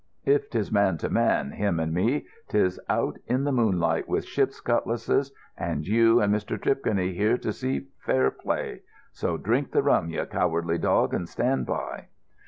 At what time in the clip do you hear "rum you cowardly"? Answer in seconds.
9.83-10.79